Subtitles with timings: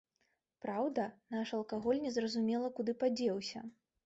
[0.65, 1.03] Праўда,
[1.35, 3.65] наш алкаголь незразумела куды падзеўся.